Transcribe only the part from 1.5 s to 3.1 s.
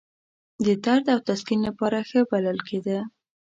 لپاره ښه بلل کېده.